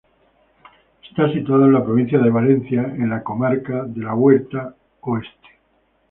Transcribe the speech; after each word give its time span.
Está 1.07 1.31
situado 1.31 1.65
en 1.65 1.73
la 1.73 1.85
provincia 1.85 2.17
de 2.17 2.31
Valencia, 2.31 2.81
en 2.81 3.07
la 3.11 3.21
comarca 3.23 3.83
de 3.83 4.01
la 4.01 4.15
Huerta 4.15 4.73
Oeste. 5.01 5.47